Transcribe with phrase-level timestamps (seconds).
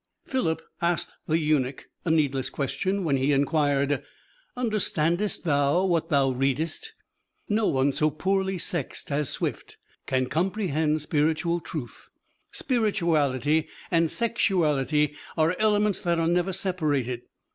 [0.25, 4.01] Philip asked the eunuch a needless question when he inquired,
[4.57, 6.95] "Understandest thou what thou readest?"
[7.47, 9.77] No one so poorly sexed as Swift
[10.07, 12.09] can comprehend spiritual truth:
[12.51, 17.21] spirituality and sexuality are elements that are never separated.